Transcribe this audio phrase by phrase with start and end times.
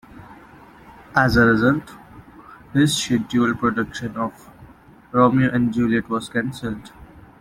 [1.15, 1.91] As a result,
[2.73, 4.49] his scheduled production of
[5.11, 6.91] "Romeo and Juliet" was cancelled.